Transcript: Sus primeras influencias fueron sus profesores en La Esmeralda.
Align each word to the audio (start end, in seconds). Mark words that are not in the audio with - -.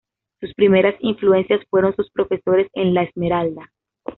Sus 0.39 0.55
primeras 0.55 0.95
influencias 1.01 1.61
fueron 1.69 1.95
sus 1.95 2.09
profesores 2.09 2.67
en 2.73 2.95
La 2.95 3.03
Esmeralda. 3.03 3.71